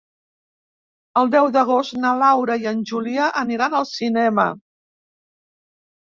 El 1.19 1.27
deu 1.33 1.49
d'agost 1.57 1.93
na 2.05 2.13
Laura 2.21 2.55
i 2.63 2.65
en 2.71 2.81
Julià 2.91 3.27
aniran 3.41 3.75
al 3.81 3.85
cinema. 3.91 4.47